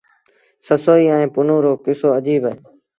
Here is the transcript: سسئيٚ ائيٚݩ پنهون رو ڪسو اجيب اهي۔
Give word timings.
سسئيٚ 0.67 1.11
ائيٚݩ 1.13 1.31
پنهون 1.33 1.59
رو 1.65 1.73
ڪسو 1.85 2.07
اجيب 2.17 2.41
اهي۔ 2.47 2.55